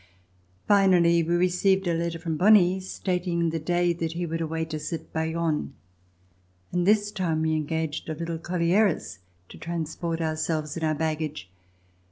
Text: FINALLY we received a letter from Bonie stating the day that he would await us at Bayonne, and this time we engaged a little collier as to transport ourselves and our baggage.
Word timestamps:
FINALLY 0.67 1.21
we 1.21 1.35
received 1.35 1.85
a 1.85 1.93
letter 1.93 2.17
from 2.17 2.35
Bonie 2.35 2.79
stating 2.79 3.51
the 3.51 3.59
day 3.59 3.93
that 3.93 4.13
he 4.13 4.25
would 4.25 4.41
await 4.41 4.73
us 4.73 4.91
at 4.91 5.13
Bayonne, 5.13 5.75
and 6.71 6.87
this 6.87 7.11
time 7.11 7.43
we 7.43 7.53
engaged 7.53 8.09
a 8.09 8.15
little 8.15 8.39
collier 8.39 8.87
as 8.87 9.19
to 9.49 9.59
transport 9.59 10.19
ourselves 10.19 10.75
and 10.75 10.83
our 10.83 10.95
baggage. 10.95 11.51